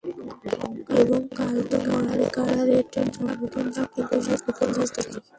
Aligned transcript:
এবং 1.01 1.19
কাল 1.37 1.55
তো 1.69 1.77
মার্গারেটের 1.87 3.07
জন্মদিন 3.15 3.65
না, 3.75 3.83
কিন্তু 3.93 4.15
সে 4.25 4.35
পুতুলনাচ 4.43 4.89
দেখতে 4.95 4.97
যেতে 4.97 5.01
চায়। 5.05 5.21